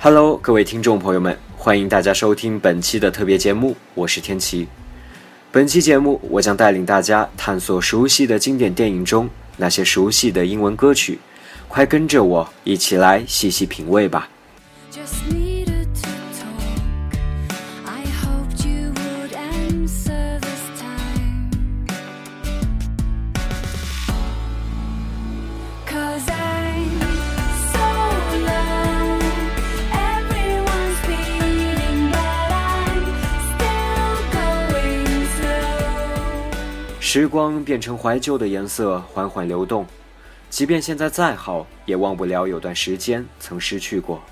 [0.00, 4.68] Hello，各位听众朋友们，欢迎大家收听本期的特别节目，我是天琪。
[5.50, 11.18] 本期节目，我将带领大家探索熟悉的经典电影中那些熟悉的英文歌曲，
[11.66, 14.28] 快跟着我一起来细细品味吧。
[37.10, 39.86] 时光变成怀旧的颜色，缓缓流动。
[40.50, 44.22] 即便现在再好，也忘不了有段时间曾失去过。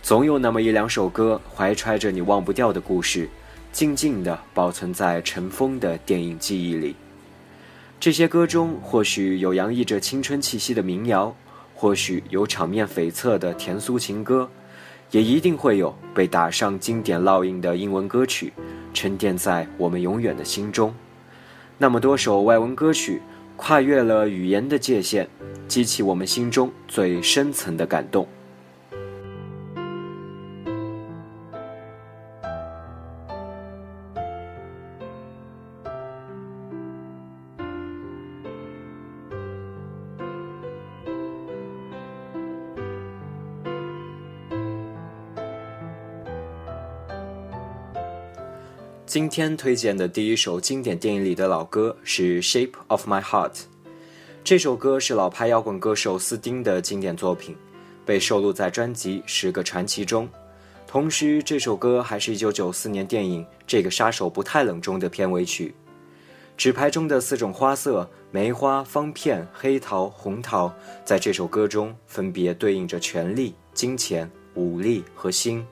[0.00, 3.28] 总有那么一两首歌，怀揣着你忘不掉的故事，
[3.72, 6.94] 静静地保存在尘封的电影记忆里。
[7.98, 11.34] 这些歌中，或许有洋溢着青春气息的民谣，
[11.74, 14.48] 或许有场面悱恻的甜酥情歌，
[15.10, 18.52] 也一定会有被打上经典烙印的英文歌曲，
[18.94, 20.94] 沉淀在我们永远的心中。
[21.80, 23.22] 那么多首外文歌曲，
[23.56, 25.28] 跨越了语言的界限，
[25.68, 28.26] 激起我们心中最深层的感动。
[49.18, 53.50] 今天推荐的第一首经典电影里的老歌是《Shape of My Heart》。
[54.44, 57.56] 这首歌是老牌摇滚歌手斯丁的经典作品，
[58.06, 60.28] 被收录在专辑《十个传奇》中。
[60.86, 65.74] 同时，这首歌还是一九九四年电影《这个杀手不太冷》中的片尾曲。
[66.56, 70.72] 纸牌中的四种花色——梅花、方片、黑桃、红桃，
[71.04, 75.66] 在这首歌中分别对应着权力、金钱、武力和心。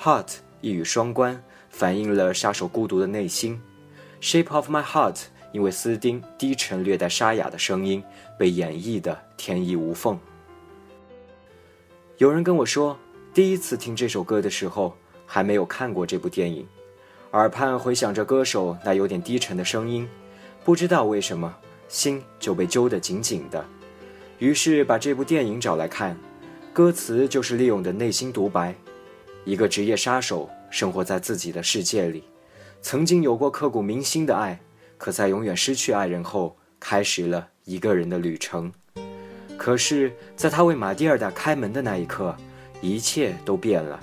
[0.00, 1.38] Heart 一语双关。
[1.72, 3.60] 反映了杀手孤独的内心，
[4.24, 5.14] 《Shape of My Heart》
[5.52, 8.04] 因为斯丁低沉略带沙哑的声音
[8.38, 10.20] 被演绎的天衣无缝。
[12.18, 12.96] 有人跟我说，
[13.34, 14.94] 第一次听这首歌的时候
[15.26, 16.68] 还没有看过这部电影，
[17.32, 20.08] 耳畔回响着歌手那有点低沉的声音，
[20.64, 21.52] 不知道为什么
[21.88, 23.64] 心就被揪得紧紧的，
[24.38, 26.16] 于是把这部电影找来看，
[26.72, 28.74] 歌词就是利用的内心独白，
[29.44, 30.48] 一个职业杀手。
[30.72, 32.24] 生活在自己的世界里，
[32.80, 34.58] 曾经有过刻骨铭心的爱，
[34.96, 38.72] 可在永远失去爱人后，开始了一个人的旅程。
[39.58, 42.34] 可是，在他为马蒂尔达开门的那一刻，
[42.80, 44.00] 一切都变了。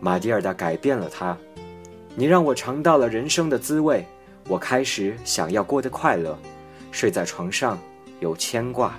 [0.00, 1.38] 马蒂尔达改变了他。
[2.16, 4.04] 你让我尝到了人生的滋味，
[4.48, 6.36] 我开始想要过得快乐，
[6.90, 7.78] 睡在床上
[8.18, 8.98] 有牵挂。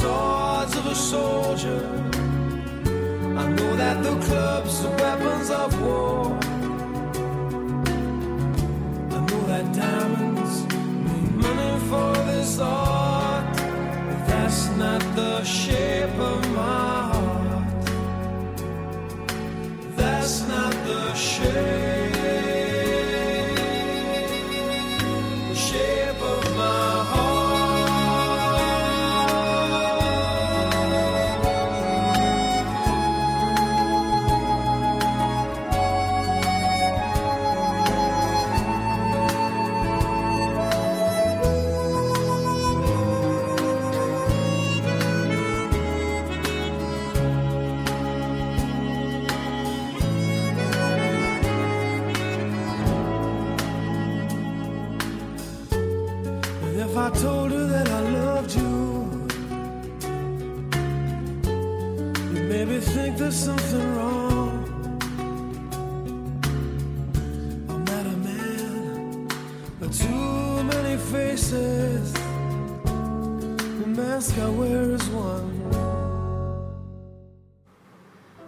[0.00, 1.80] Swords of a soldier.
[3.42, 6.45] I know that the clubs are weapons of war.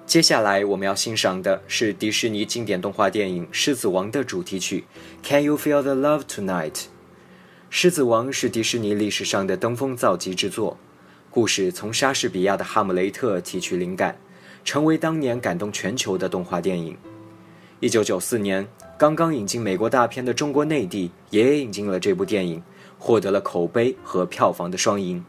[0.09, 4.85] 接下来我们要欣赏的是迪士尼经典动画电影《狮子王》的主题曲
[5.29, 6.71] 《Can You Feel the Love Tonight》。
[7.69, 10.79] 《狮子王》是迪士尼历史上的登峰造极之作，
[11.31, 14.19] 故事从莎士比亚的《哈姆雷特》提取灵感，
[14.65, 16.97] 成为当年感动全球的动画电影。
[17.81, 18.67] 一九九四年，
[18.97, 22.63] 刚刚引进美国大片的中国内地也引进了这部电影，
[22.99, 25.23] 获得了口碑和票房的双赢。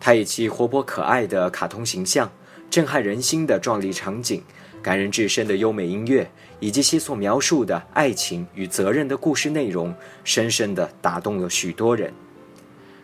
[0.00, 2.32] 它以其活泼可爱的卡通形象。
[2.72, 4.42] 震撼人心的壮丽场景、
[4.80, 6.26] 感人至深的优美音乐，
[6.58, 12.10] 以及其所描述的爱情与责任的故事内容，深深地打动了许多人。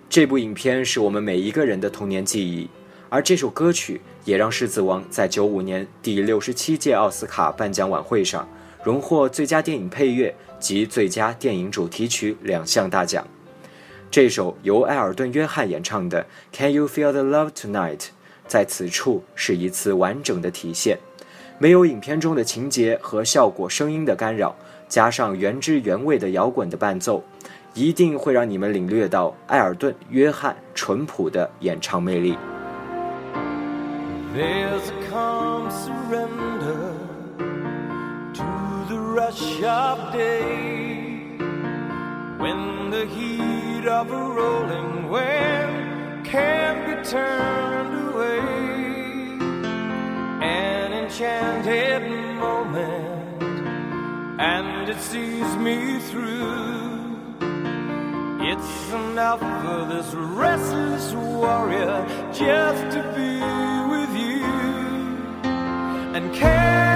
[0.08, 2.66] 这部影片是我们每一个人的童年记忆，
[3.10, 8.48] 而这首歌曲也让《狮子王》在九五年第六十七届奥斯卡颁奖晚会上
[8.82, 13.28] 荣获最佳电影配乐及最佳电影主题曲两项大奖。
[14.10, 16.26] 这首由埃尔顿·约翰演唱的
[16.56, 17.98] 《Can You Feel the Love Tonight》。
[18.48, 20.98] 在此处是一次完整的体现，
[21.58, 24.56] 没有影片中的情节和效果声音的干扰，
[24.88, 27.22] 加上原汁原味的摇滚的伴奏，
[27.74, 32.36] 一定会让你们领略到艾尔顿·约翰淳朴的演唱魅力。
[50.42, 53.42] An enchanted moment,
[54.40, 57.16] and it sees me through.
[58.40, 63.40] It's enough for this restless warrior just to be
[63.92, 64.44] with you.
[66.14, 66.87] And can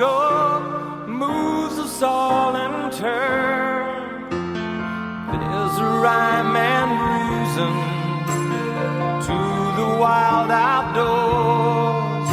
[0.00, 4.30] Kaleidoscope moves us all in turn.
[5.30, 7.72] There's a rhyme and reason
[9.28, 9.38] to
[9.78, 12.28] the wild outdoors.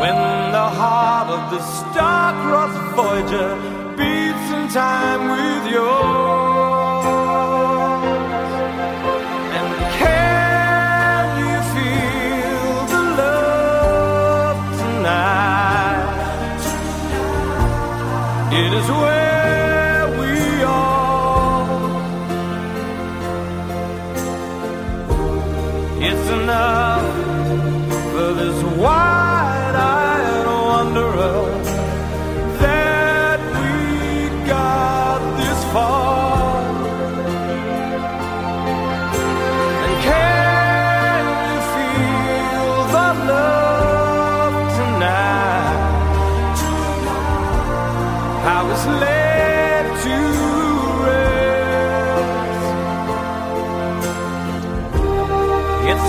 [0.00, 0.16] When
[0.52, 3.50] the heart of the star-crossed Voyager
[3.96, 5.01] beats in time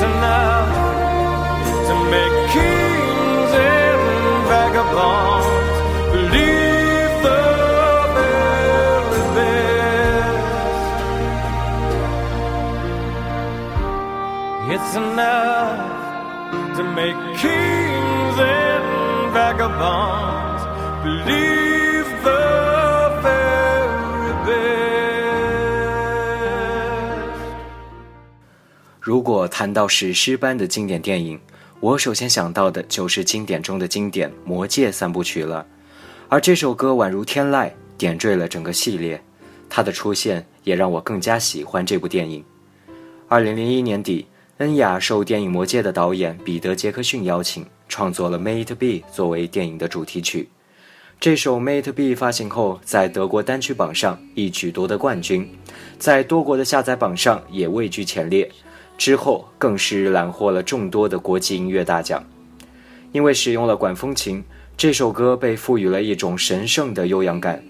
[0.09, 0.71] enough
[1.87, 4.01] to make kings and
[4.51, 5.77] vagabonds
[6.13, 7.41] believe the
[8.17, 10.53] very best.
[14.73, 18.85] It's enough to make kings and
[19.33, 20.63] vagabonds
[21.03, 21.62] believe
[29.13, 31.39] 如果谈到史诗般的经典电影，
[31.79, 35.63] 我首先想到的就是经典中的经典《魔戒》三部曲了。
[36.29, 39.23] 而这首歌宛如天籁，点缀了整个系列。
[39.69, 42.43] 它的出现也让我更加喜欢这部电影。
[43.27, 44.25] 二零零一年底，
[44.57, 50.49] 恩雅受电影《魔戒》的导演彼得·杰克逊邀请，创作了《May It Be》作为电影的主题曲。
[51.19, 55.47] 这首《May It Be》发行后，在德国单曲榜上一举夺得冠军，
[55.99, 58.49] 在多国的下载榜上也位居前列。
[58.97, 62.23] 之后更是揽获了众多的国际音乐大奖。
[63.11, 64.43] 因为使用了管风琴，
[64.75, 67.63] 这首歌被赋予了一种神圣的悠扬感，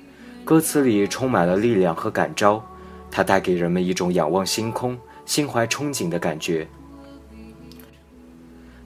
[0.45, 2.63] 歌词里充满了力量和感召，
[3.11, 4.97] 它带给人们一种仰望星空。
[5.25, 6.67] 心怀憧憬的感觉，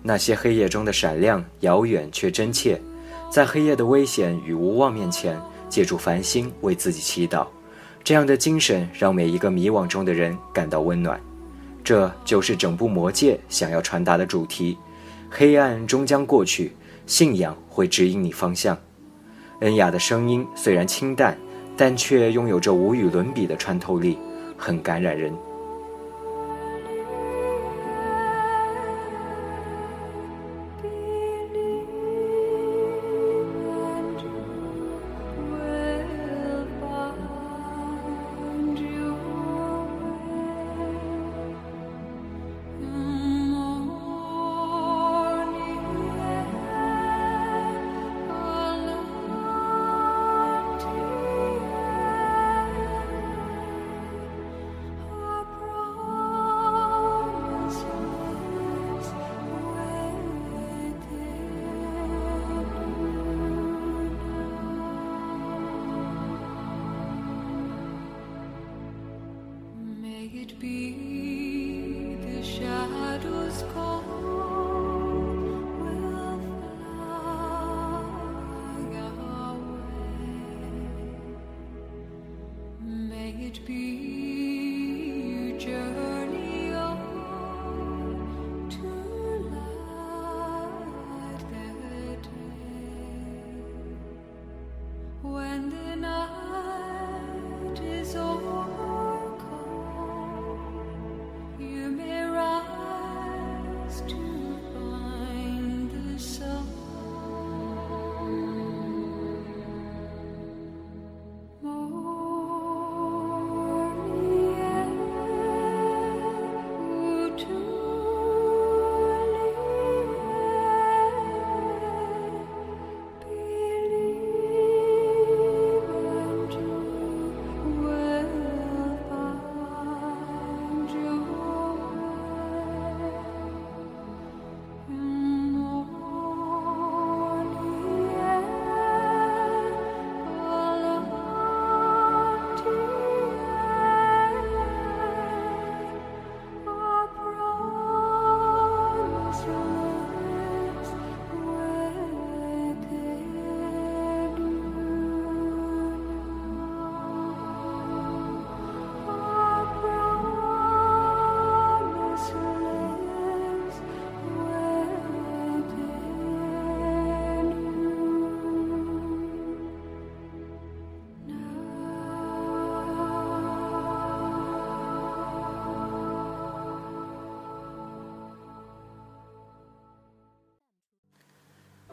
[0.03, 2.79] 那些黑夜中的闪亮，遥远却真切，
[3.31, 5.35] 在黑夜的危险与无望面前，
[5.67, 7.47] 借助繁星为自己祈祷，
[8.03, 11.19] 这样的精神让每一个迷惘中的人感到温暖。
[11.87, 14.77] 这就是整部《魔戒》想要传达的主题：
[15.29, 16.75] 黑暗终将过去，
[17.05, 18.77] 信仰会指引你方向。
[19.61, 21.37] 恩雅的声音虽然清淡，
[21.77, 24.17] 但却拥有着无与伦比的穿透力，
[24.57, 25.33] 很感染人。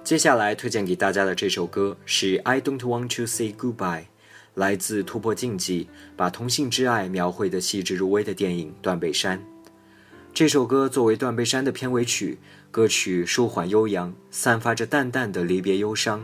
[0.05, 4.03] 接下来推荐给大家的这首歌是《I Don't Want to Say Goodbye》，
[4.53, 9.39] 来自突破禁忌、把同性之爱描绘的细致入微的电影《断背山》。
[10.35, 12.39] 这首歌作为《断背山》的片尾曲，
[12.71, 16.23] 歌曲舒缓悠扬，散发着淡淡的离别忧伤，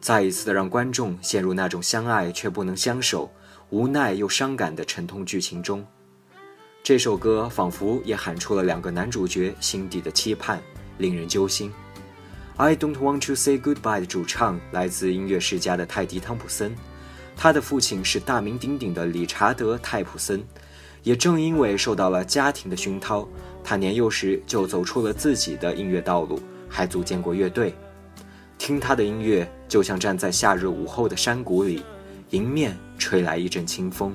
[0.00, 3.30] 再一次的让观众陷入那种相爱却不能相守、
[3.68, 5.86] 无奈又伤感的沉痛剧情中。
[6.82, 10.60] 这首歌仿佛也喊出了两个男主角心底的期盼，
[10.98, 11.72] 令人揪心。
[12.60, 16.72] I don't want to say goodbye 的主唱来自音乐世家的泰迪·汤普森，
[17.34, 20.44] 他的父亲是大名鼎鼎的理查德·泰普森。
[21.02, 23.26] 也正因为受到了家庭的熏陶，
[23.64, 26.38] 他年幼时就走出了自己的音乐道路，
[26.68, 27.74] 还组建过乐队。
[28.58, 31.82] 听他的音乐，就像站在夏日午后的山谷里，
[32.28, 34.14] 迎面吹来一阵清风。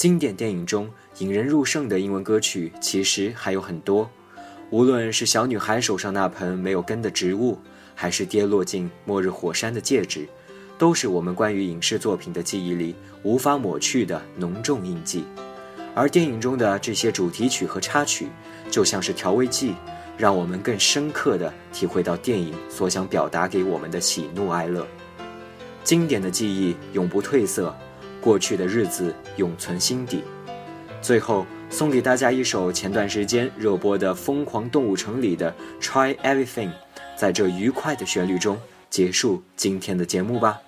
[0.00, 4.08] 经典电影中引人入胜的英文歌曲其实还有很多，
[4.70, 7.58] 无论是小女孩手上那盆没有根的植物，
[7.94, 10.26] 还是跌落进末日火山的戒指，
[10.78, 15.22] 都是我们关于影视作品的记忆里无法抹去的浓重印记。
[15.94, 18.28] 而电影中的这些主题曲和插曲，
[18.70, 19.74] 就像是调味剂，
[20.16, 24.88] 让我们更深刻地体会到电影所想表达给我们的喜怒哀乐。
[25.84, 27.76] 经典的记忆永不褪色，
[28.20, 30.22] 过去的日子永存心底。
[31.02, 36.68] 最后送给大家一首前段时间热播的《疯狂动物城》里的《Try Everything》，
[37.16, 38.58] 在这愉快的旋律中
[38.90, 40.60] 结束今天的节目吧。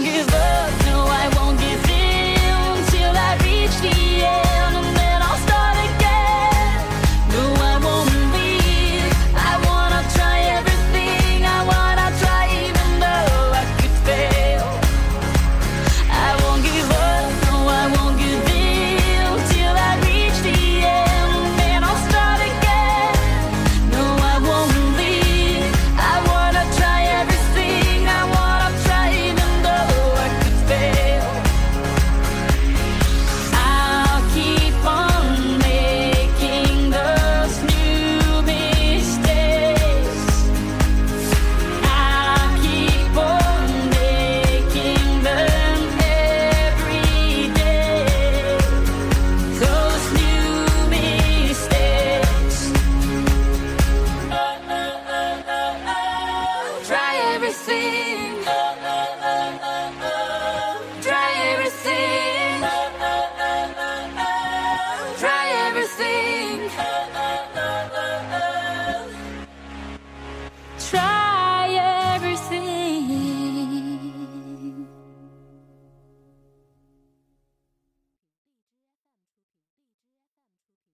[0.00, 0.29] strongest